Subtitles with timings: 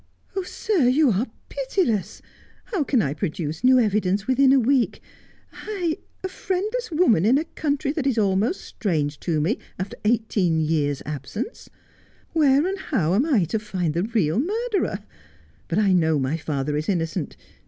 [0.35, 2.23] 'Oh, sir, you are pitiless!
[2.65, 4.99] How can I produce new evidence within a week—
[5.53, 10.59] I, a friendless woman in a country that is almost strange to me after eighteen
[10.59, 11.69] years' absence
[12.33, 15.01] 1 Where and how am I to find the real murderer?
[15.67, 17.37] But I know my father is innocent.